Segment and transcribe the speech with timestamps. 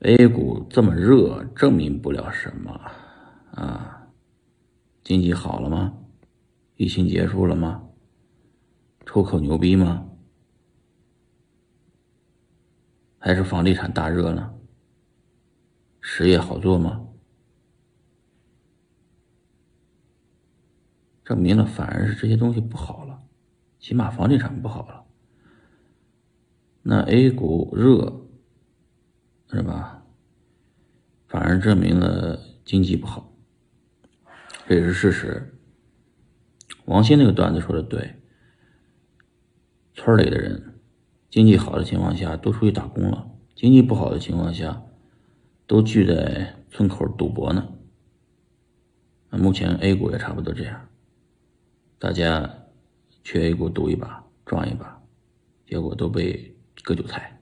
[0.00, 2.72] A 股这么热，证明不了什么
[3.52, 4.08] 啊？
[5.04, 5.94] 经济好了吗？
[6.76, 7.86] 疫情结束了吗？
[9.04, 10.08] 出口牛逼吗？
[13.18, 14.54] 还是房地产大热呢？
[16.00, 17.06] 实业好做吗？
[21.22, 23.22] 证明了反而是这些东西不好了，
[23.78, 25.04] 起码房地产不好了。
[26.80, 28.29] 那 A 股热
[29.52, 30.04] 是吧？
[31.26, 33.32] 反而证明了经济不好，
[34.66, 35.58] 这也是事实。
[36.86, 38.16] 王鑫那个段子说的对，
[39.94, 40.80] 村里的人
[41.30, 44.82] 经济好的情况下都出去打工了，经济不好的情况下
[45.66, 47.74] 都聚在村口赌博呢。
[49.30, 50.88] 那目前 A 股也差不多这样，
[51.98, 52.52] 大家
[53.22, 55.00] 去 A 股赌一把，赚一把，
[55.66, 57.39] 结果都被割韭菜。